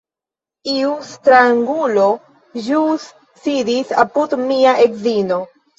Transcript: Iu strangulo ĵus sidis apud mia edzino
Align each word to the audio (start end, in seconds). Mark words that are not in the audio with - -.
Iu 0.71 0.93
strangulo 1.09 2.07
ĵus 2.71 3.07
sidis 3.45 3.97
apud 4.07 4.39
mia 4.47 4.79
edzino 4.89 5.45